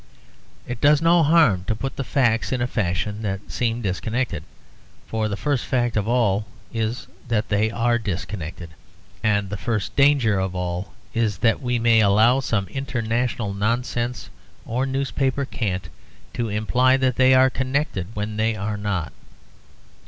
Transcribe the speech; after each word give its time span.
It 0.65 0.81
does 0.81 0.99
no 0.99 1.21
harm 1.21 1.63
to 1.65 1.75
put 1.75 1.95
the 1.95 2.03
facts 2.03 2.51
in 2.51 2.59
a 2.59 2.65
fashion 2.65 3.21
that 3.21 3.51
seems 3.51 3.83
disconnected; 3.83 4.41
for 5.05 5.27
the 5.27 5.37
first 5.37 5.63
fact 5.63 5.95
of 5.95 6.07
all 6.07 6.47
is 6.73 7.05
that 7.27 7.49
they 7.49 7.69
are 7.69 7.99
disconnected. 7.99 8.71
And 9.21 9.51
the 9.51 9.57
first 9.57 9.95
danger 9.95 10.39
of 10.39 10.55
all 10.55 10.91
is 11.13 11.37
that 11.45 11.61
we 11.61 11.77
may 11.77 11.99
allow 11.99 12.39
some 12.39 12.67
international 12.69 13.53
nonsense 13.53 14.31
or 14.65 14.87
newspaper 14.87 15.45
cant 15.45 15.89
to 16.33 16.49
imply 16.49 16.97
that 16.97 17.17
they 17.17 17.35
are 17.35 17.51
connected 17.51 18.07
when 18.15 18.37
they 18.37 18.55
are 18.55 18.77
not. 18.77 19.13